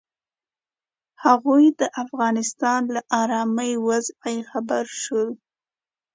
هغوی 1.25 1.65
د 1.79 1.81
افغانستان 2.03 2.81
له 2.93 3.01
ارامې 3.21 3.71
وضعې 3.87 4.37
خبر 4.51 4.85
شول. 5.01 5.29